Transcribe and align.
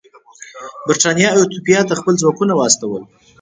برېټانیا 0.87 1.29
ایتوپیا 1.33 1.79
ته 1.87 1.93
خپل 1.99 2.13
ځواکونه 2.21 2.53
واستول. 2.55 3.03